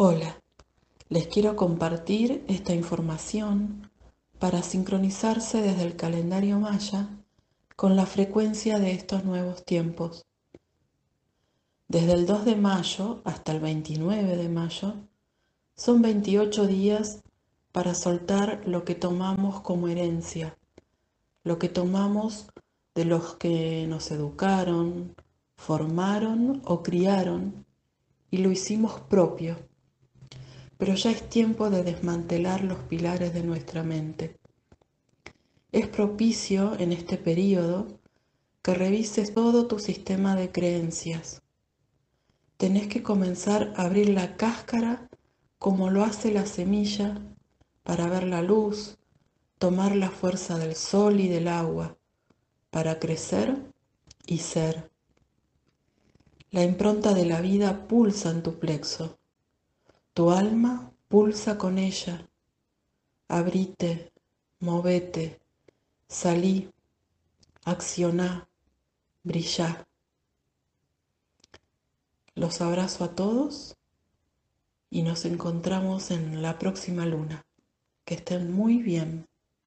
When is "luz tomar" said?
48.42-49.96